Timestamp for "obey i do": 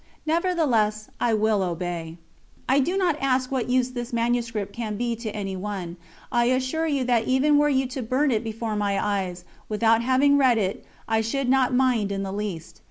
1.61-2.97